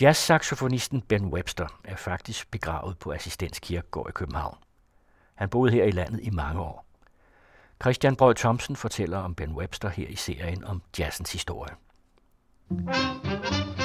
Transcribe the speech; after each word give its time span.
Jazzsaxofonisten 0.00 1.02
Ben 1.02 1.24
Webster 1.24 1.66
er 1.84 1.96
faktisk 1.96 2.50
begravet 2.50 2.98
på 2.98 3.12
Assistens 3.12 3.58
Kirkegård 3.58 4.08
i 4.08 4.12
København. 4.12 4.58
Han 5.34 5.48
boede 5.48 5.72
her 5.72 5.84
i 5.84 5.90
landet 5.90 6.20
i 6.22 6.30
mange 6.30 6.60
år. 6.60 6.86
Christian 7.82 8.16
Brød 8.16 8.34
Thomsen 8.34 8.76
fortæller 8.76 9.18
om 9.18 9.34
Ben 9.34 9.52
Webster 9.52 9.88
her 9.88 10.06
i 10.06 10.16
serien 10.16 10.64
om 10.64 10.82
jazzens 10.98 11.32
historie. 11.32 11.74
Thank 12.70 13.72
you. 13.72 13.77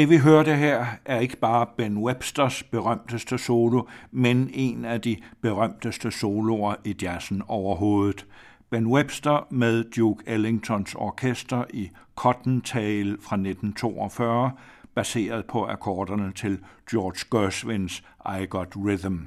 Det 0.00 0.10
vi 0.10 0.16
hørte 0.16 0.54
her 0.54 0.86
er 1.04 1.18
ikke 1.18 1.36
bare 1.36 1.66
Ben 1.76 1.98
Websters 1.98 2.62
berømteste 2.62 3.38
solo, 3.38 3.82
men 4.10 4.50
en 4.52 4.84
af 4.84 5.00
de 5.00 5.16
berømteste 5.40 6.10
soloer 6.10 6.74
i 6.84 6.96
jazzen 7.02 7.42
overhovedet. 7.48 8.26
Ben 8.70 8.86
Webster 8.86 9.46
med 9.50 9.84
Duke 9.84 10.24
Ellingtons 10.26 10.94
orkester 10.94 11.64
i 11.74 11.90
Cottontail 12.16 13.06
fra 13.06 13.36
1942, 13.36 14.50
baseret 14.94 15.44
på 15.44 15.66
akkorderne 15.66 16.32
til 16.32 16.58
George 16.90 17.40
Gershwins 17.40 18.02
I 18.40 18.46
Got 18.46 18.76
Rhythm. 18.76 19.18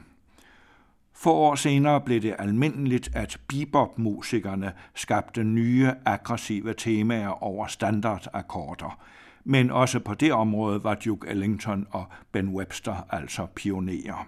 Få 1.14 1.34
år 1.34 1.56
senere 1.56 2.02
blev 2.02 2.22
det 2.22 2.36
almindeligt, 2.40 3.10
at 3.16 3.38
bebop-musikerne 3.48 4.72
skabte 4.96 5.44
nye 5.44 5.92
aggressive 6.06 6.74
temaer 6.74 7.44
over 7.44 7.68
standardakkorder– 7.68 9.00
men 9.44 9.72
også 9.72 10.00
på 10.00 10.14
det 10.14 10.34
område 10.34 10.84
var 10.84 10.96
Duke 10.96 11.28
Ellington 11.28 11.88
og 11.92 12.06
Ben 12.32 12.50
Webster 12.50 13.08
altså 13.10 13.46
pionerer. 13.56 14.28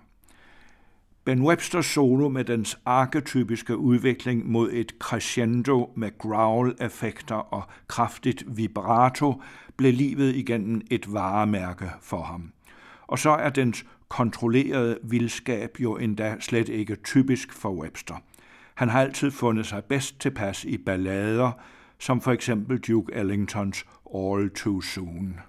Ben 1.25 1.41
Websters 1.41 1.85
solo 1.85 2.29
med 2.29 2.43
dens 2.43 2.79
arketypiske 2.85 3.77
udvikling 3.77 4.51
mod 4.51 4.69
et 4.73 4.95
crescendo 4.99 5.91
med 5.95 6.17
growl-effekter 6.17 7.35
og 7.35 7.63
kraftigt 7.87 8.43
vibrato 8.57 9.41
blev 9.77 9.93
livet 9.93 10.35
igennem 10.35 10.81
et 10.91 11.13
varemærke 11.13 11.91
for 12.01 12.23
ham. 12.23 12.51
Og 13.07 13.19
så 13.19 13.29
er 13.29 13.49
dens 13.49 13.85
kontrollerede 14.09 14.97
vildskab 15.03 15.77
jo 15.79 15.97
endda 15.97 16.35
slet 16.39 16.69
ikke 16.69 16.95
typisk 16.95 17.53
for 17.53 17.69
Webster. 17.69 18.15
Han 18.75 18.89
har 18.89 19.01
altid 19.01 19.31
fundet 19.31 19.65
sig 19.65 19.83
bedst 19.83 20.19
tilpas 20.19 20.63
i 20.63 20.77
ballader, 20.77 21.51
som 21.99 22.21
for 22.21 22.31
eksempel 22.31 22.79
Duke 22.79 23.13
Ellingtons 23.13 23.85
All 24.15 24.49
Too 24.49 24.81
Soon. 24.81 25.39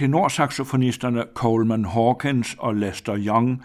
Tenorsaxofonisterne 0.00 1.24
Coleman 1.34 1.84
Hawkins 1.84 2.56
og 2.58 2.74
Lester 2.74 3.16
Young 3.18 3.62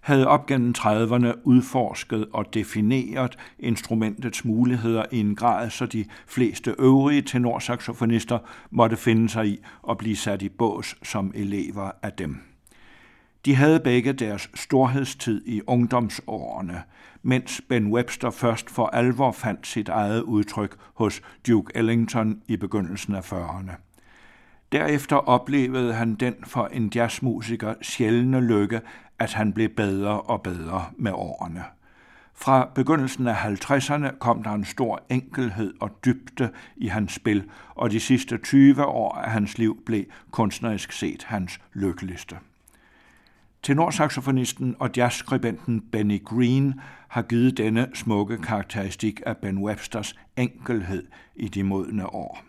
havde 0.00 0.26
op 0.26 0.46
gennem 0.46 0.74
30'erne 0.78 1.32
udforsket 1.44 2.26
og 2.32 2.54
defineret 2.54 3.38
instrumentets 3.58 4.44
muligheder 4.44 5.04
i 5.12 5.20
en 5.20 5.36
grad, 5.36 5.70
så 5.70 5.86
de 5.86 6.04
fleste 6.26 6.74
øvrige 6.78 7.22
tenorsaxofonister 7.22 8.38
måtte 8.70 8.96
finde 8.96 9.28
sig 9.28 9.46
i 9.46 9.58
at 9.90 9.98
blive 9.98 10.16
sat 10.16 10.42
i 10.42 10.48
bås 10.48 10.96
som 11.02 11.32
elever 11.34 11.90
af 12.02 12.12
dem. 12.12 12.40
De 13.44 13.54
havde 13.54 13.80
begge 13.80 14.12
deres 14.12 14.50
storhedstid 14.54 15.42
i 15.46 15.60
ungdomsårene, 15.66 16.82
mens 17.22 17.60
Ben 17.68 17.92
Webster 17.92 18.30
først 18.30 18.70
for 18.70 18.86
alvor 18.86 19.32
fandt 19.32 19.66
sit 19.66 19.88
eget 19.88 20.22
udtryk 20.22 20.76
hos 20.94 21.22
Duke 21.46 21.72
Ellington 21.74 22.42
i 22.48 22.56
begyndelsen 22.56 23.14
af 23.14 23.32
40'erne. 23.32 23.87
Derefter 24.72 25.16
oplevede 25.16 25.94
han 25.94 26.14
den 26.14 26.34
for 26.44 26.66
en 26.66 26.92
jazzmusiker 26.94 27.74
sjældne 27.82 28.40
lykke, 28.40 28.80
at 29.18 29.32
han 29.32 29.52
blev 29.52 29.68
bedre 29.68 30.20
og 30.20 30.42
bedre 30.42 30.84
med 30.96 31.12
årene. 31.12 31.64
Fra 32.34 32.68
begyndelsen 32.74 33.26
af 33.26 33.34
50'erne 33.34 34.18
kom 34.18 34.42
der 34.42 34.50
en 34.50 34.64
stor 34.64 35.02
enkelhed 35.08 35.74
og 35.80 35.90
dybde 36.04 36.50
i 36.76 36.86
hans 36.86 37.12
spil, 37.12 37.44
og 37.74 37.90
de 37.90 38.00
sidste 38.00 38.38
20 38.38 38.84
år 38.84 39.14
af 39.14 39.30
hans 39.30 39.58
liv 39.58 39.82
blev 39.86 40.04
kunstnerisk 40.30 40.92
set 40.92 41.24
hans 41.24 41.60
lykkeligste. 41.74 42.36
Tenorsaxofonisten 43.62 44.76
og 44.78 44.90
jazzskribenten 44.96 45.80
Benny 45.80 46.24
Green 46.24 46.80
har 47.08 47.22
givet 47.22 47.58
denne 47.58 47.88
smukke 47.94 48.38
karakteristik 48.38 49.20
af 49.26 49.36
Ben 49.36 49.58
Websters 49.58 50.14
enkelhed 50.36 51.06
i 51.36 51.48
de 51.48 51.62
modne 51.62 52.06
år. 52.06 52.47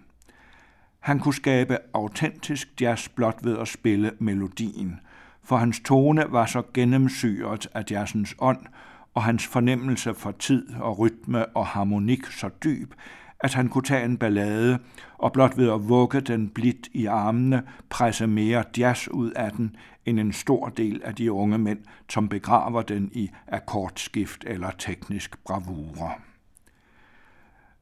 Han 0.99 1.19
kunne 1.19 1.33
skabe 1.33 1.77
autentisk 1.93 2.81
jazz 2.81 3.09
blot 3.09 3.39
ved 3.43 3.57
at 3.57 3.67
spille 3.67 4.11
melodien, 4.19 4.99
for 5.43 5.57
hans 5.57 5.79
tone 5.79 6.25
var 6.29 6.45
så 6.45 6.61
gennemsyret 6.73 7.67
af 7.73 7.83
jazzens 7.91 8.35
ånd, 8.39 8.65
og 9.13 9.23
hans 9.23 9.47
fornemmelse 9.47 10.13
for 10.13 10.31
tid 10.31 10.75
og 10.79 10.99
rytme 10.99 11.45
og 11.45 11.65
harmonik 11.65 12.25
så 12.25 12.49
dyb, 12.63 12.93
at 13.39 13.53
han 13.53 13.69
kunne 13.69 13.83
tage 13.83 14.05
en 14.05 14.17
ballade 14.17 14.79
og 15.17 15.33
blot 15.33 15.57
ved 15.57 15.71
at 15.71 15.89
vugge 15.89 16.21
den 16.21 16.49
blidt 16.49 16.87
i 16.93 17.05
armene 17.05 17.63
presse 17.89 18.27
mere 18.27 18.63
jazz 18.77 19.07
ud 19.07 19.31
af 19.31 19.51
den, 19.51 19.75
end 20.05 20.19
en 20.19 20.33
stor 20.33 20.69
del 20.69 21.01
af 21.03 21.15
de 21.15 21.31
unge 21.31 21.57
mænd, 21.57 21.79
som 22.09 22.29
begraver 22.29 22.81
den 22.81 23.09
i 23.13 23.29
akkordskift 23.47 24.43
eller 24.47 24.71
teknisk 24.71 25.43
bravure. 25.43 26.28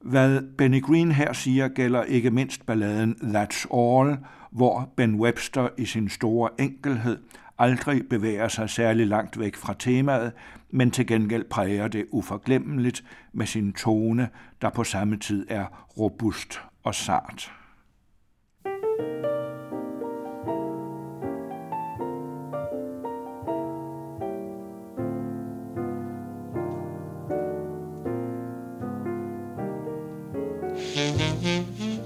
Hvad 0.01 0.41
Benny 0.57 0.81
Green 0.81 1.11
her 1.11 1.33
siger, 1.33 1.67
gælder 1.67 2.03
ikke 2.03 2.31
mindst 2.31 2.65
balladen 2.65 3.15
That's 3.21 3.77
All, 3.77 4.17
hvor 4.51 4.93
Ben 4.95 5.15
Webster 5.15 5.69
i 5.77 5.85
sin 5.85 6.09
store 6.09 6.49
enkelhed 6.59 7.17
aldrig 7.57 8.09
bevæger 8.09 8.47
sig 8.47 8.69
særlig 8.69 9.07
langt 9.07 9.39
væk 9.39 9.55
fra 9.55 9.75
temaet, 9.79 10.31
men 10.69 10.91
til 10.91 11.07
gengæld 11.07 11.43
præger 11.43 11.87
det 11.87 12.05
uforglemmeligt 12.11 13.03
med 13.33 13.45
sin 13.45 13.73
tone, 13.73 14.29
der 14.61 14.69
på 14.69 14.83
samme 14.83 15.17
tid 15.17 15.45
er 15.49 15.87
robust 15.97 16.59
og 16.83 16.95
sart. 16.95 17.51
thank 18.65 19.25
you 19.25 19.46
Mm-hmm. 30.97 31.96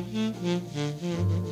Mm-hmm. 0.00 1.49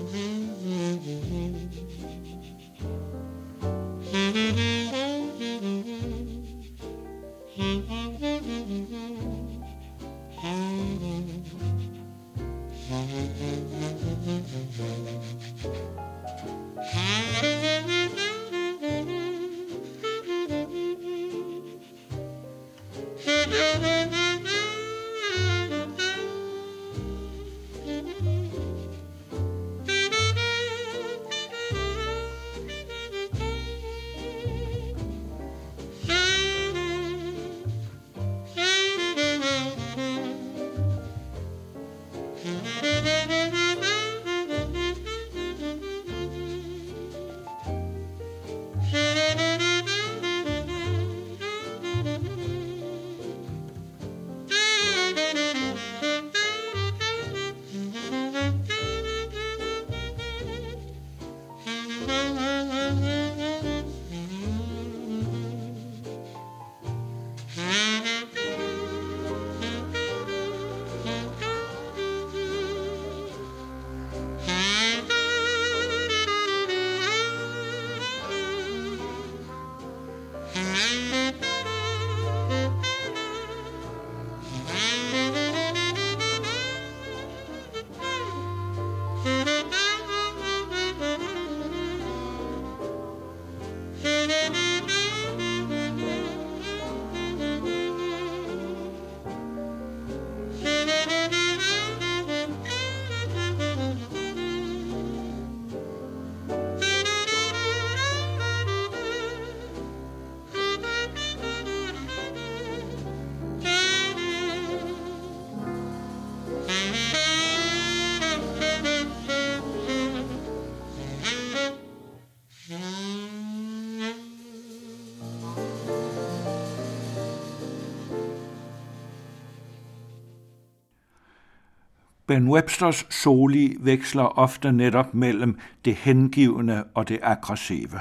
Ben 132.29 132.49
Websters 132.49 133.07
soli 133.11 133.77
veksler 133.81 134.39
ofte 134.39 134.73
netop 134.73 135.15
mellem 135.15 135.59
det 135.85 135.95
hengivende 135.95 136.85
og 136.95 137.09
det 137.09 137.19
aggressive, 137.23 138.01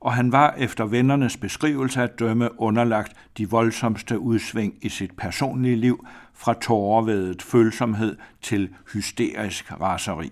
og 0.00 0.12
han 0.12 0.32
var 0.32 0.54
efter 0.58 0.84
vennernes 0.84 1.36
beskrivelse 1.36 2.02
at 2.02 2.18
dømme 2.18 2.60
underlagt 2.60 3.12
de 3.38 3.50
voldsomste 3.50 4.18
udsving 4.18 4.74
i 4.82 4.88
sit 4.88 5.16
personlige 5.16 5.76
liv, 5.76 6.06
fra 6.34 6.54
tårervedet 6.54 7.42
følsomhed 7.42 8.16
til 8.42 8.68
hysterisk 8.92 9.80
raseri. 9.80 10.30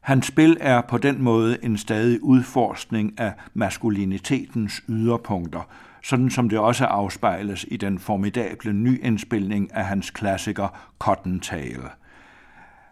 Hans 0.00 0.26
spil 0.26 0.56
er 0.60 0.80
på 0.80 0.98
den 0.98 1.22
måde 1.22 1.58
en 1.62 1.78
stadig 1.78 2.22
udforskning 2.22 3.20
af 3.20 3.32
maskulinitetens 3.54 4.82
yderpunkter, 4.88 5.68
sådan 6.02 6.30
som 6.30 6.48
det 6.48 6.58
også 6.58 6.84
afspejles 6.84 7.66
i 7.68 7.76
den 7.76 7.98
formidable 7.98 8.72
nyindspilning 8.72 9.74
af 9.74 9.84
hans 9.84 10.10
klassiker 10.10 10.68
Cotton 10.98 11.40
Tale 11.40 11.90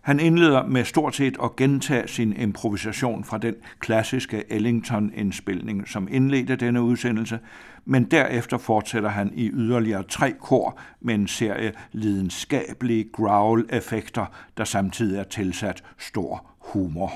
han 0.02 0.20
indleder 0.20 0.66
med 0.66 0.84
stort 0.84 1.14
set 1.14 1.36
at 1.42 1.56
gentage 1.56 2.08
sin 2.08 2.32
improvisation 2.32 3.24
fra 3.24 3.38
den 3.38 3.54
klassiske 3.78 4.44
Ellington-indspilning, 4.52 5.88
som 5.88 6.08
indledte 6.10 6.56
denne 6.56 6.82
udsendelse, 6.82 7.38
men 7.84 8.04
derefter 8.04 8.58
fortsætter 8.58 9.08
han 9.08 9.32
i 9.34 9.50
yderligere 9.50 10.02
tre 10.02 10.32
kor 10.40 10.78
med 11.00 11.14
en 11.14 11.28
serie 11.28 11.72
lidenskabelige 11.92 13.04
growl-effekter, 13.12 14.26
der 14.56 14.64
samtidig 14.64 15.18
er 15.18 15.24
tilsat 15.24 15.84
stor 15.98 16.46
humor. 16.58 17.12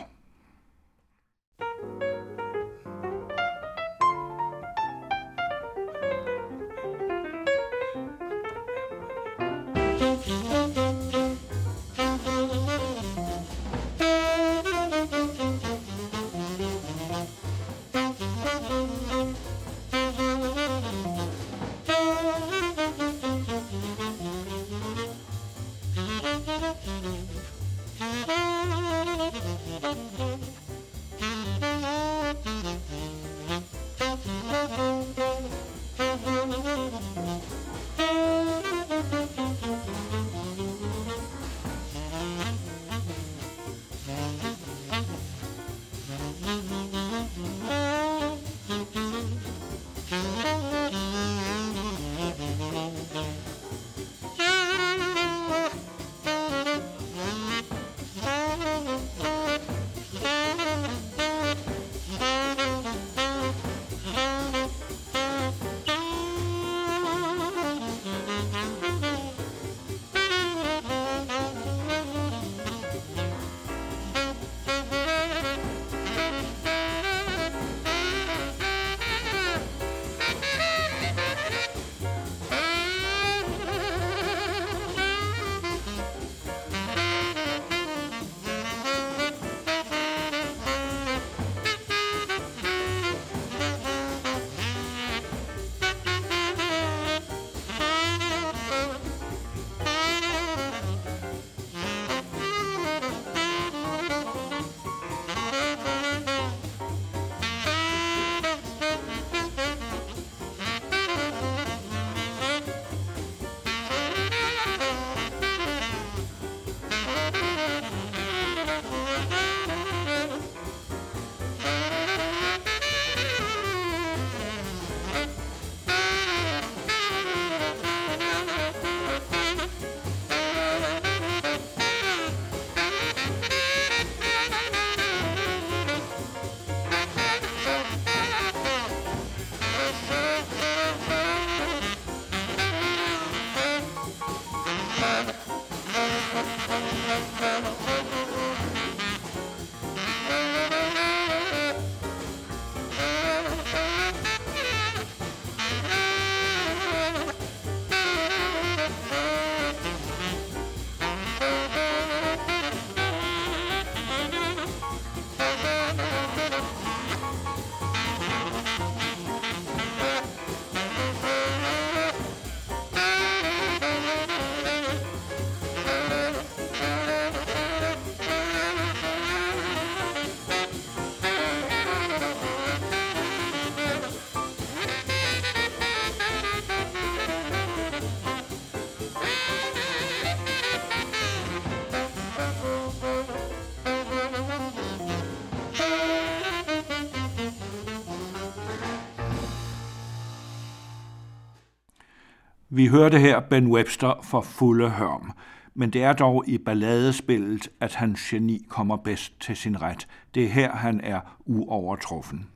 Vi 202.76 202.86
hørte 202.86 203.19
her 203.19 203.41
Ben 203.41 203.67
Webster 203.67 204.21
for 204.23 204.41
fulde 204.41 204.91
hørm, 204.91 205.32
men 205.75 205.91
det 205.91 206.02
er 206.02 206.12
dog 206.12 206.45
i 206.47 206.58
balladespillet, 206.58 207.69
at 207.80 207.95
hans 207.95 208.21
geni 208.30 208.67
kommer 208.69 208.97
bedst 208.97 209.41
til 209.41 209.56
sin 209.56 209.82
ret. 209.82 210.08
Det 210.34 210.45
er 210.45 210.49
her, 210.49 210.73
han 210.73 211.00
er 211.00 211.21
uovertruffen. 211.47 212.49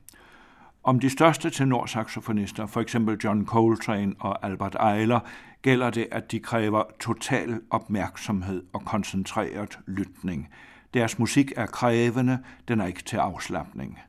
Om 0.83 0.99
de 0.99 1.09
største 1.09 1.49
tenorsaxofonister, 1.49 2.65
for 2.65 2.81
eksempel 2.81 3.17
John 3.23 3.45
Coltrane 3.45 4.13
og 4.19 4.45
Albert 4.45 4.75
Eiler, 4.95 5.19
gælder 5.61 5.89
det, 5.89 6.07
at 6.11 6.31
de 6.31 6.39
kræver 6.39 6.83
total 6.99 7.61
opmærksomhed 7.69 8.63
og 8.73 8.85
koncentreret 8.85 9.79
lytning. 9.87 10.49
Deres 10.93 11.19
musik 11.19 11.51
er 11.57 11.65
krævende, 11.65 12.39
den 12.67 12.81
er 12.81 12.85
ikke 12.85 13.03
til 13.03 13.17
afslappning. 13.17 13.99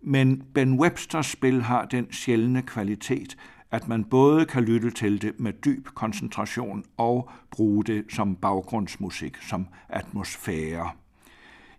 Men 0.00 0.42
Ben 0.54 0.80
Websters 0.80 1.26
spil 1.26 1.62
har 1.62 1.84
den 1.84 2.12
sjældne 2.12 2.62
kvalitet, 2.62 3.36
at 3.70 3.88
man 3.88 4.04
både 4.04 4.46
kan 4.46 4.62
lytte 4.62 4.90
til 4.90 5.22
det 5.22 5.40
med 5.40 5.52
dyb 5.52 5.86
koncentration 5.94 6.84
og 6.96 7.30
bruge 7.50 7.84
det 7.84 8.04
som 8.10 8.36
baggrundsmusik, 8.36 9.36
som 9.36 9.66
atmosfære. 9.88 10.90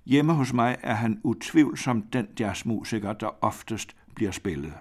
Hjemme 0.06 0.34
hos 0.34 0.54
mig 0.54 0.78
er 0.84 0.94
han 0.94 1.22
utvivlsomt 1.24 2.14
den 2.14 2.28
jazzmusiker, 2.40 3.14
der 3.14 3.44
oftest 3.44 3.96
bliver 4.16 4.32
spillet. 4.32 4.74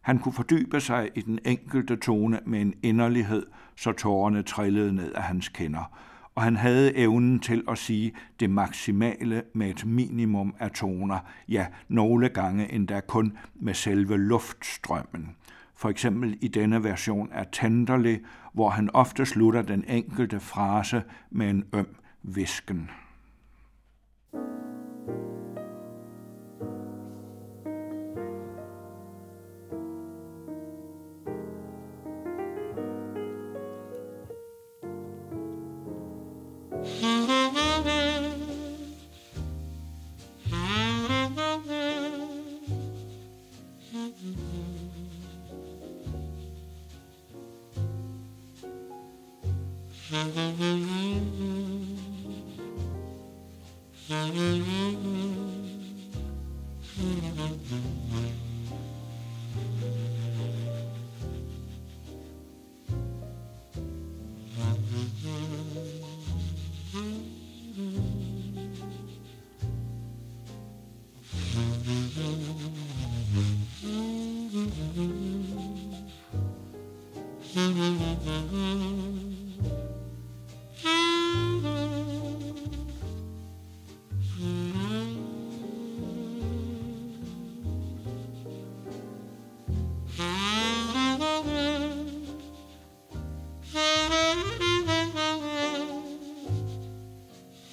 Han 0.00 0.18
kunne 0.18 0.32
fordybe 0.32 0.80
sig 0.80 1.10
i 1.14 1.20
den 1.20 1.38
enkelte 1.44 1.96
tone 1.96 2.40
med 2.46 2.60
en 2.60 2.74
inderlighed, 2.82 3.46
så 3.76 3.92
tårerne 3.92 4.42
trillede 4.42 4.92
ned 4.92 5.12
af 5.12 5.22
hans 5.22 5.48
kinder, 5.48 5.92
og 6.34 6.42
han 6.42 6.56
havde 6.56 6.96
evnen 6.96 7.40
til 7.40 7.64
at 7.68 7.78
sige 7.78 8.12
det 8.40 8.50
maksimale 8.50 9.42
med 9.54 9.70
et 9.70 9.86
minimum 9.86 10.54
af 10.58 10.70
toner, 10.70 11.18
ja, 11.48 11.66
nogle 11.88 12.28
gange 12.28 12.72
endda 12.72 13.00
kun 13.00 13.38
med 13.54 13.74
selve 13.74 14.16
luftstrømmen. 14.16 15.36
For 15.78 15.88
eksempel 15.88 16.38
i 16.40 16.48
denne 16.48 16.84
version 16.84 17.32
af 17.32 17.46
Tenderly, 17.52 18.16
hvor 18.52 18.68
han 18.68 18.90
ofte 18.94 19.26
slutter 19.26 19.62
den 19.62 19.84
enkelte 19.88 20.40
frase 20.40 21.02
med 21.30 21.50
en 21.50 21.64
øm 21.72 21.96
visken. 22.22 22.90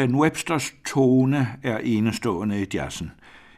Ben 0.02 0.14
Websters 0.14 0.74
tone 0.84 1.48
er 1.62 1.78
enestående 1.78 2.62
i 2.62 2.66
jazzen. 2.74 3.12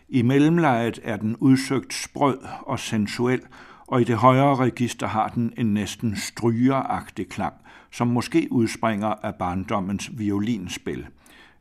I 0.08 0.22
mellemlejet 0.22 1.00
er 1.02 1.16
den 1.16 1.36
udsøgt 1.36 1.94
sprød 1.94 2.38
og 2.62 2.78
sensuel, 2.78 3.40
og 3.86 4.00
i 4.00 4.04
det 4.04 4.16
højere 4.16 4.56
register 4.56 5.06
har 5.06 5.28
den 5.28 5.52
en 5.56 5.74
næsten 5.74 6.16
strygeragtig 6.16 7.28
klang, 7.28 7.54
som 7.90 8.06
måske 8.06 8.48
udspringer 8.50 9.06
af 9.06 9.34
barndommens 9.34 10.10
violinspil. 10.18 11.06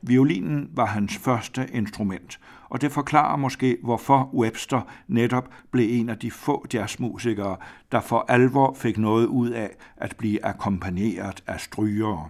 Violinen 0.01 0.69
var 0.73 0.85
hans 0.85 1.17
første 1.17 1.67
instrument, 1.73 2.39
og 2.69 2.81
det 2.81 2.91
forklarer 2.91 3.37
måske, 3.37 3.77
hvorfor 3.83 4.29
Webster 4.33 4.81
netop 5.07 5.49
blev 5.71 5.99
en 5.99 6.09
af 6.09 6.17
de 6.17 6.31
få 6.31 6.65
jazzmusikere, 6.73 7.57
der 7.91 8.01
for 8.01 8.25
alvor 8.27 8.73
fik 8.73 8.97
noget 8.97 9.25
ud 9.25 9.49
af 9.49 9.69
at 9.97 10.15
blive 10.17 10.45
akkompagneret 10.45 11.43
af 11.47 11.59
strygere. 11.59 12.29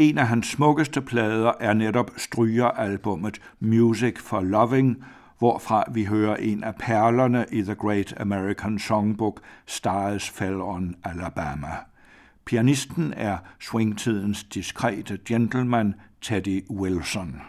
En 0.00 0.18
af 0.18 0.26
hans 0.26 0.46
smukkeste 0.46 1.00
plader 1.00 1.52
er 1.60 1.72
netop 1.72 2.10
strygeralbummet 2.16 3.40
Music 3.58 4.18
for 4.18 4.40
Loving, 4.40 5.04
hvorfra 5.38 5.84
vi 5.92 6.04
hører 6.04 6.36
en 6.36 6.64
af 6.64 6.74
perlerne 6.74 7.46
i 7.52 7.62
The 7.62 7.74
Great 7.74 8.14
American 8.20 8.78
Songbook, 8.78 9.40
Stars 9.66 10.30
Fell 10.30 10.60
on 10.60 10.94
Alabama. 11.04 11.68
Pianisten 12.44 13.14
er 13.16 13.38
swingtidens 13.60 14.44
diskrete 14.44 15.18
gentleman 15.24 15.94
Teddy 16.20 16.64
Wilson. 16.70 17.42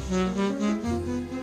Mm-hmm. 0.00 1.38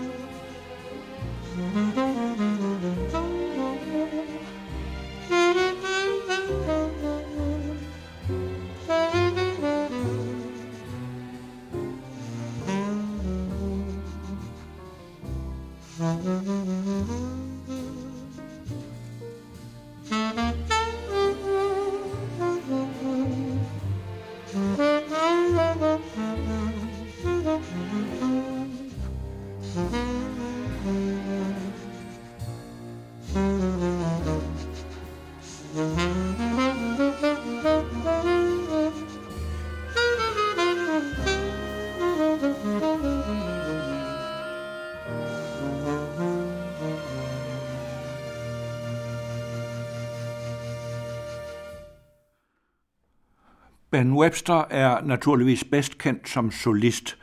Ben 53.96 54.14
Webster 54.14 54.64
er 54.70 55.02
naturligvis 55.02 55.64
bedst 55.64 55.98
kendt 55.98 56.30
som 56.30 56.52
solist, 56.52 57.18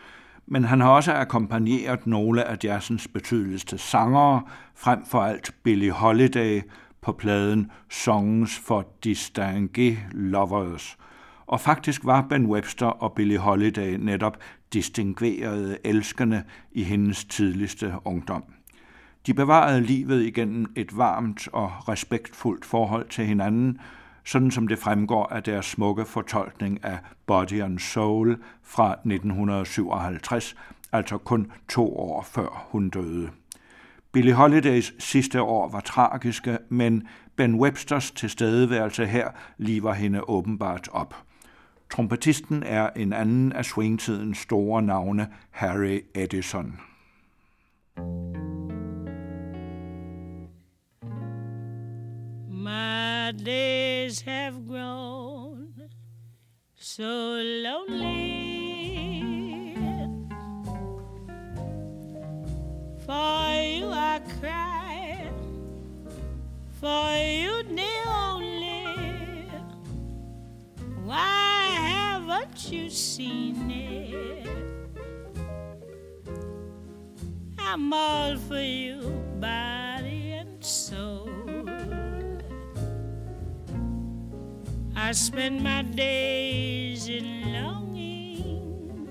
men 0.47 0.65
han 0.65 0.81
har 0.81 0.91
også 0.91 1.13
akkompagneret 1.13 2.07
nogle 2.07 2.45
af 2.45 2.57
jazzens 2.65 3.09
betydeligste 3.09 3.79
sangere, 3.79 4.43
frem 4.75 5.05
for 5.07 5.23
alt 5.23 5.55
Billie 5.63 5.91
Holiday 5.91 6.63
på 7.01 7.13
pladen 7.13 7.71
Songs 7.91 8.59
for 8.59 8.87
Distingué 9.07 9.97
Lovers. 10.13 10.99
Og 11.47 11.61
faktisk 11.61 12.05
var 12.05 12.27
Ben 12.29 12.47
Webster 12.47 12.87
og 12.87 13.13
Billie 13.13 13.39
Holiday 13.39 13.97
netop 13.99 14.37
distinguerede 14.73 15.79
elskende 15.85 16.43
i 16.73 16.83
hendes 16.83 17.25
tidligste 17.25 17.95
ungdom. 18.05 18.45
De 19.27 19.35
bevarede 19.35 19.81
livet 19.81 20.23
igennem 20.23 20.67
et 20.77 20.97
varmt 20.97 21.49
og 21.53 21.89
respektfuldt 21.89 22.65
forhold 22.65 23.09
til 23.09 23.27
hinanden, 23.27 23.79
sådan 24.25 24.51
som 24.51 24.69
det 24.69 24.79
fremgår 24.79 25.27
af 25.27 25.43
deres 25.43 25.67
smukke 25.67 26.05
fortolkning 26.05 26.85
af 26.85 26.99
Body 27.27 27.63
and 27.63 27.79
Soul 27.79 28.39
fra 28.63 28.93
1957, 28.93 30.57
altså 30.93 31.19
kun 31.19 31.53
to 31.69 31.97
år 31.97 32.23
før 32.23 32.67
hun 32.71 32.89
døde. 32.91 33.31
Billie 34.13 34.35
Holidays 34.35 34.95
sidste 34.99 35.43
år 35.43 35.69
var 35.69 35.81
tragiske, 35.81 36.59
men 36.69 37.09
Ben 37.37 37.55
Websters 37.55 38.11
tilstedeværelse 38.11 39.07
her 39.07 39.29
liver 39.59 39.93
hende 39.93 40.29
åbenbart 40.29 40.89
op. 40.93 41.15
Trompetisten 41.91 42.63
er 42.63 42.91
en 42.97 43.13
anden 43.13 43.53
af 43.53 43.65
swingtidens 43.65 44.39
store 44.39 44.83
navne, 44.83 45.29
Harry 45.51 46.01
Edison. 46.15 46.81
My 52.63 53.33
days 53.35 54.21
have 54.21 54.69
grown 54.69 55.91
so 56.77 57.43
lonely. 57.67 58.55
For 63.05 63.51
you 63.67 63.91
I 63.91 64.21
cry, 64.39 65.29
for 66.81 67.17
you 67.17 67.65
the 67.65 67.95
only. 68.07 69.51
Why 71.03 71.67
haven't 71.91 72.71
you 72.71 72.89
seen 72.91 73.73
it? 73.73 74.47
I'm 77.59 77.93
all 77.93 78.37
for 78.37 78.61
you, 78.61 79.01
body 79.41 80.31
and 80.31 80.65
soul. 80.65 81.32
I 85.05 85.11
spend 85.11 85.65
my 85.65 85.83
days 85.83 87.09
in 87.09 87.53
longing. 87.53 89.09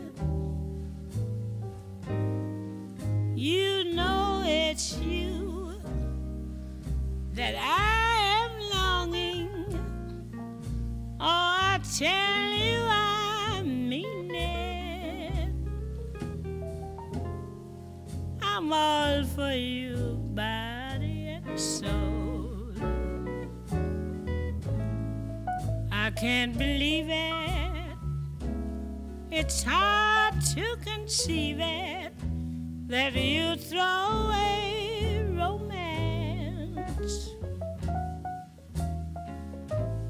You 3.36 3.94
know 3.94 4.42
it's 4.46 4.98
you 5.00 5.74
that 7.34 7.56
I 7.60 8.46
am 8.46 8.52
longing. 8.72 9.50
Oh, 11.20 11.56
I 11.74 11.82
tell 12.00 12.50
you 12.66 12.80
I 12.88 13.62
mean 13.62 14.32
it. 14.34 15.50
I'm 18.42 18.72
all 18.72 19.26
for 19.26 19.52
you, 19.52 19.91
can't 26.22 26.56
believe 26.56 27.08
it. 27.10 27.98
It's 29.32 29.64
hard 29.64 30.40
to 30.54 30.78
conceive 30.86 31.58
it 31.60 32.14
that 32.88 33.16
you 33.16 33.56
throw 33.56 34.28
away 34.28 35.26
romance. 35.32 37.32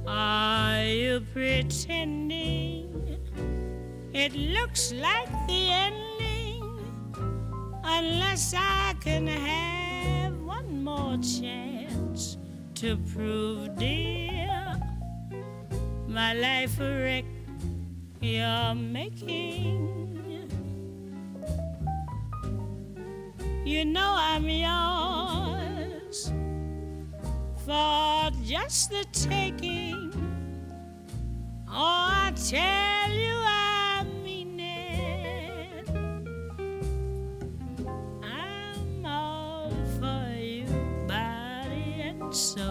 Are 0.06 0.84
you 0.84 1.22
pretending 1.32 2.90
it 4.14 4.36
looks 4.36 4.92
like 4.92 5.32
the 5.48 5.70
ending? 5.88 6.62
Unless 7.86 8.54
I 8.58 8.96
can 9.00 9.28
have 9.28 10.36
one 10.42 10.84
more 10.84 11.18
chance 11.20 12.36
to 12.76 12.98
prove 13.14 13.78
dear 13.78 14.01
life 16.34 16.80
a 16.80 17.02
wreck 17.04 17.26
you're 18.22 18.76
making. 18.76 19.92
You 23.66 23.86
know 23.86 24.16
I'm 24.18 24.50
yours 24.50 26.32
for 27.66 28.32
just 28.44 28.90
the 28.90 29.06
taking. 29.12 30.12
Oh, 31.70 31.74
I 31.74 32.34
tell 32.36 33.12
you, 33.12 33.36
I 33.46 34.04
mean 34.24 34.60
it. 34.60 35.90
I'm 38.24 39.06
all 39.06 39.72
for 40.00 40.36
you, 40.38 40.66
body 41.08 42.02
and 42.02 42.36
soul. 42.36 42.71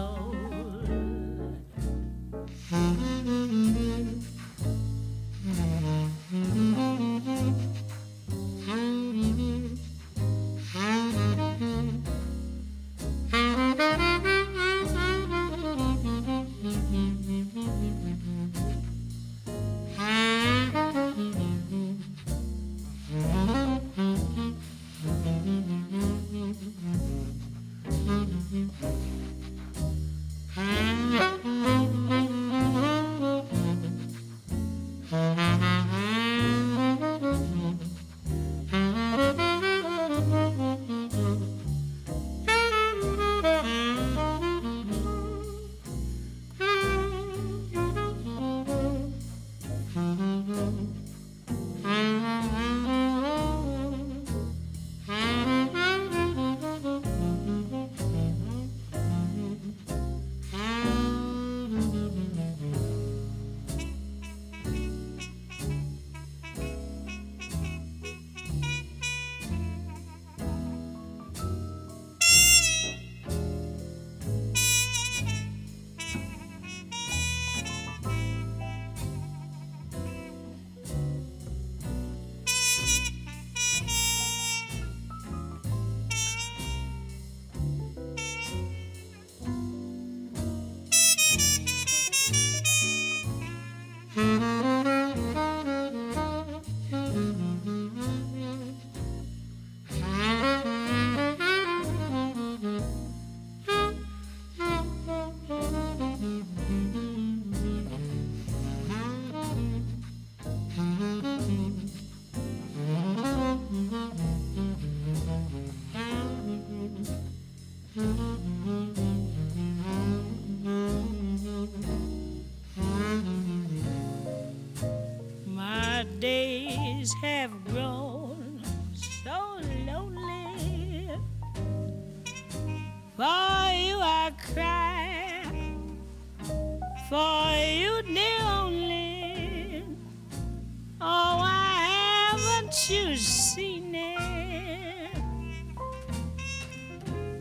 Haven't 142.71 142.89
you 142.89 143.17
seen 143.17 143.95
it? 143.95 145.17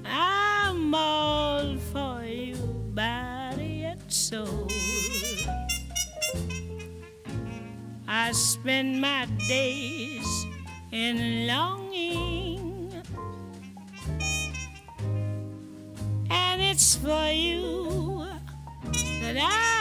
I'm 0.05 0.93
all 0.93 1.77
for 1.93 2.25
you, 2.25 2.57
body 2.95 3.85
and 3.85 4.13
soul. 4.13 4.69
I 8.09 8.33
spend 8.33 9.01
my 9.01 9.27
days 9.47 10.47
in 10.91 11.47
longing, 11.47 12.93
and 16.29 16.61
it's 16.61 16.97
for 16.97 17.31
you 17.31 18.27
that 19.21 19.37
I 19.39 19.80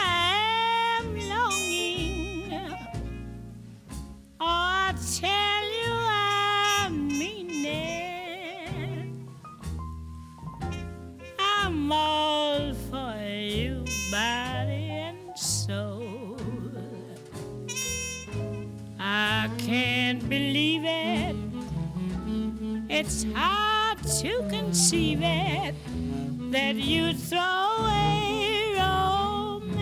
to 24.90 24.96
conceive 24.96 25.22
it 25.22 25.74
that 26.50 26.74
you 26.74 27.12
throw 27.14 27.38
away 27.38 28.74
romance. 28.76 29.76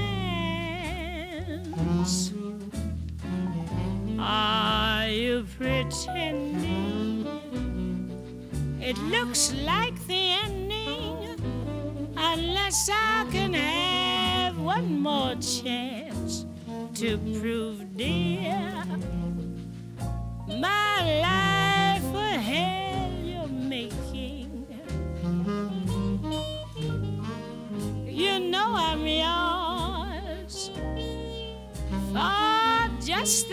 Are 4.19 5.09
you 5.09 5.47
pretending? 5.59 7.27
It 8.83 8.99
looks 8.99 9.55
like 9.65 9.99
the 10.07 10.37
ending, 10.45 11.41
unless 12.15 12.91
I 12.93 13.27
can 13.31 13.55
have 13.55 14.59
one 14.59 15.01
more 15.01 15.37
chance 15.37 16.45
to 16.97 17.17
prove, 17.41 17.97
dear, 17.97 18.78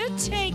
just 0.07 0.29
the 0.31 0.54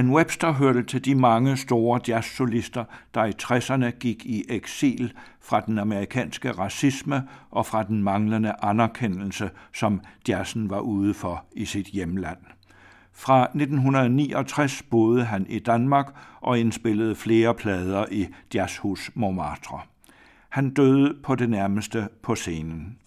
Ben 0.00 0.10
Webster 0.10 0.52
hørte 0.52 0.82
til 0.82 1.04
de 1.04 1.14
mange 1.14 1.56
store 1.56 2.00
jazzsolister, 2.08 2.84
der 3.14 3.24
i 3.24 3.32
60'erne 3.42 3.90
gik 3.98 4.26
i 4.26 4.44
eksil 4.48 5.12
fra 5.40 5.60
den 5.60 5.78
amerikanske 5.78 6.52
racisme 6.52 7.22
og 7.50 7.66
fra 7.66 7.82
den 7.82 8.02
manglende 8.02 8.54
anerkendelse, 8.62 9.50
som 9.74 10.00
jazzen 10.28 10.70
var 10.70 10.80
ude 10.80 11.14
for 11.14 11.44
i 11.52 11.64
sit 11.64 11.86
hjemland. 11.86 12.38
Fra 13.12 13.42
1969 13.42 14.82
boede 14.82 15.24
han 15.24 15.46
i 15.48 15.58
Danmark 15.58 16.14
og 16.40 16.58
indspillede 16.58 17.14
flere 17.14 17.54
plader 17.54 18.04
i 18.10 18.26
Jazzhus 18.54 19.10
Montmartre. 19.14 19.80
Han 20.48 20.70
døde 20.70 21.14
på 21.22 21.34
det 21.34 21.50
nærmeste 21.50 22.08
på 22.22 22.34
scenen. 22.34 22.98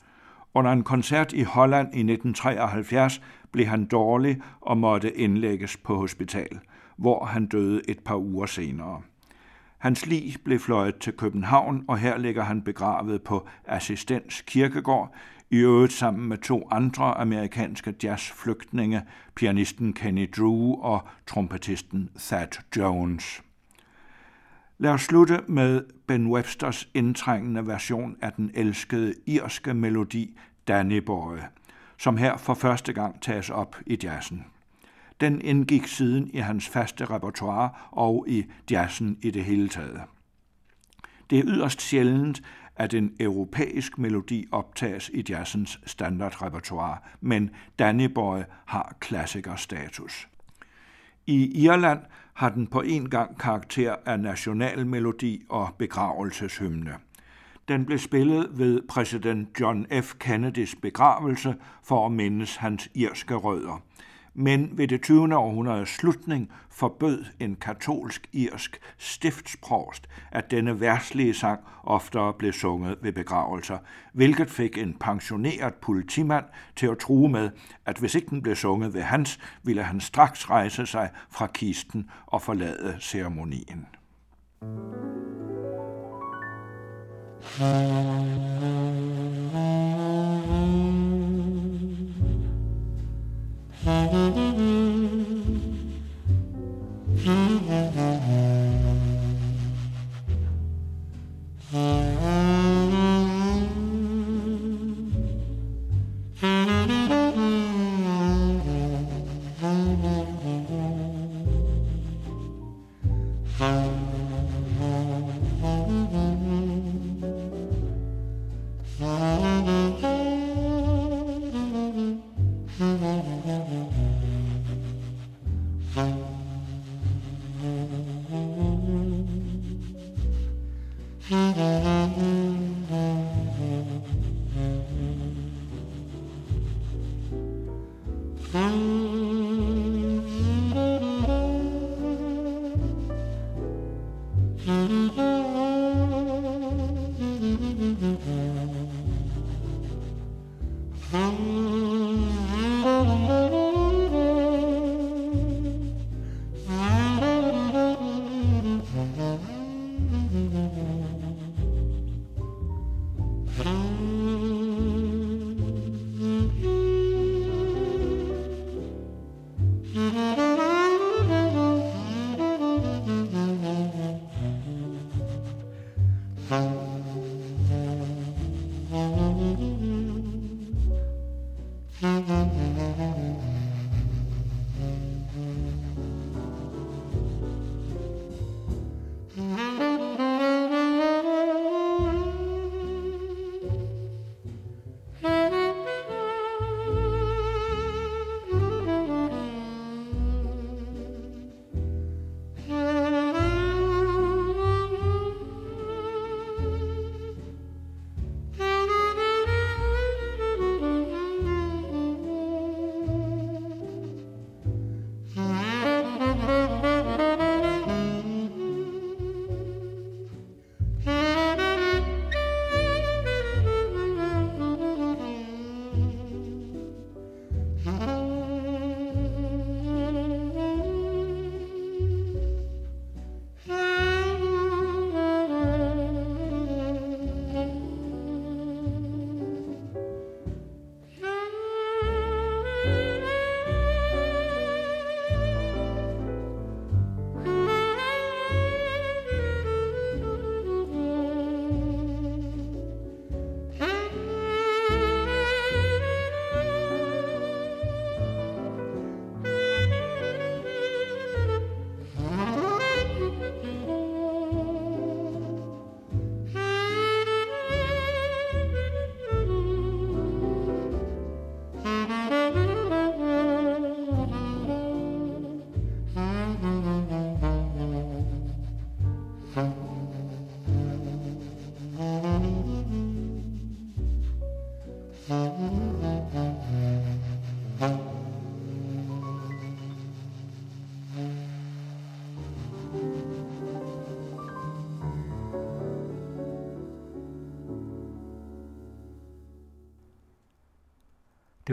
Under 0.54 0.72
en 0.72 0.84
koncert 0.84 1.34
i 1.34 1.44
Holland 1.44 1.88
i 1.88 2.00
1973 2.00 3.22
blev 3.52 3.66
han 3.66 3.86
dårlig 3.86 4.42
og 4.62 4.78
måtte 4.78 5.18
indlægges 5.18 5.78
på 5.78 5.96
hospital, 5.96 6.60
hvor 6.98 7.26
han 7.26 7.46
døde 7.46 7.82
et 7.88 8.00
par 8.00 8.16
uger 8.16 8.46
senere. 8.46 9.02
Hans 9.78 10.06
lig 10.06 10.36
blev 10.46 10.60
fløjet 10.60 10.98
til 10.98 11.14
København, 11.14 11.86
og 11.88 11.98
her 11.98 12.18
ligger 12.18 12.44
han 12.44 12.62
begravet 12.62 13.22
på 13.22 13.48
Assistens 13.66 14.42
Kirkegård, 14.42 15.16
i 15.50 15.58
øvrigt 15.58 15.94
sammen 15.94 16.30
med 16.30 16.38
to 16.38 16.68
andre 16.72 17.18
amerikanske 17.18 17.96
jazzflygtninge, 18.04 19.02
pianisten 19.36 19.94
Kenny 19.94 20.30
Drew 20.38 20.74
og 20.82 21.08
trompetisten 21.28 22.10
Thad 22.20 22.48
Jones. 22.78 23.42
Lad 24.78 24.92
os 24.92 25.02
slutte 25.02 25.40
med 25.48 25.84
Ben 26.08 26.28
Websters 26.28 26.90
indtrængende 26.94 27.68
version 27.68 28.16
af 28.22 28.34
den 28.34 28.52
elskede 28.54 29.14
irske 29.26 29.74
melodi 29.74 30.38
Danny 30.68 30.98
Boy, 30.98 31.38
som 31.98 32.18
her 32.18 32.38
for 32.38 32.54
første 32.54 32.94
gang 32.94 33.22
tages 33.22 33.50
op 33.50 33.76
i 33.86 33.98
jazzen. 34.04 34.46
Den 35.24 35.42
indgik 35.42 35.88
siden 35.88 36.30
i 36.34 36.38
hans 36.38 36.70
faste 36.70 37.06
repertoire 37.06 37.70
og 37.92 38.26
i 38.28 38.46
jazzen 38.72 39.18
i 39.22 39.32
det 39.32 39.44
hele 39.44 39.70
taget. 39.70 40.02
Det 41.30 41.40
er 41.40 41.44
yderst 41.46 41.82
sjældent, 41.82 42.42
at 42.76 42.94
en 42.94 43.14
europæisk 43.20 43.98
melodi 43.98 44.46
optages 44.52 45.10
i 45.14 45.24
jazzens 45.30 45.80
standardrepertoire, 45.86 46.98
men 47.22 47.50
Danny 47.80 48.10
har 48.66 48.96
klassikerstatus. 49.00 50.28
I 51.28 51.64
Irland 51.64 52.00
har 52.34 52.50
den 52.50 52.68
på 52.68 52.82
en 52.82 53.10
gang 53.10 53.40
karakter 53.40 53.96
af 54.06 54.20
nationalmelodi 54.20 55.44
og 55.50 55.76
begravelseshymne. 55.78 56.96
Den 57.68 57.86
blev 57.86 58.00
spillet 58.00 58.50
ved 58.60 58.82
præsident 58.90 59.60
John 59.60 59.88
F. 60.02 60.14
Kennedys 60.20 60.76
begravelse 60.76 61.56
for 61.84 62.06
at 62.06 62.12
mindes 62.12 62.56
hans 62.56 62.90
irske 62.96 63.36
rødder– 63.36 63.82
men 64.34 64.78
ved 64.78 64.88
det 64.88 65.02
20. 65.02 65.36
århundredes 65.36 65.90
slutning 65.90 66.52
forbød 66.70 67.26
en 67.40 67.56
katolsk 67.56 68.28
irsk 68.34 68.80
stiftsprovst, 68.98 70.08
at 70.32 70.52
denne 70.52 70.80
værtslige 70.80 71.34
sang 71.34 71.60
oftere 71.84 72.34
blev 72.34 72.54
sunget 72.54 72.98
ved 73.02 73.12
begravelser, 73.12 73.78
hvilket 74.14 74.50
fik 74.50 74.78
en 74.78 74.94
pensioneret 75.00 75.74
politimand 75.74 76.46
til 76.76 76.88
at 76.88 76.98
true 76.98 77.30
med, 77.30 77.50
at 77.86 77.98
hvis 77.98 78.16
ikke 78.16 78.30
den 78.30 78.42
blev 78.42 78.56
sunget 78.56 78.94
ved 78.94 79.02
hans, 79.02 79.40
ville 79.64 79.84
han 79.84 80.00
straks 80.00 80.50
rejse 80.50 80.86
sig 80.86 81.10
fra 81.30 81.48
kisten 81.48 82.10
og 82.26 82.42
forlade 82.42 82.98
ceremonien. 83.00 83.88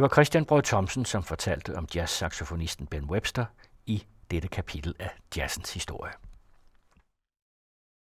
Det 0.01 0.03
var 0.03 0.14
Christian 0.14 0.44
Brød 0.44 0.62
Thomsen, 0.62 1.05
som 1.05 1.22
fortalte 1.22 1.76
om 1.76 1.88
jazzsaxofonisten 1.94 2.86
Ben 2.86 3.05
Webster 3.05 3.44
i 3.86 4.05
dette 4.30 4.48
kapitel 4.48 4.94
af 4.98 5.11
jazzens 5.36 5.74
historie. 5.74 6.12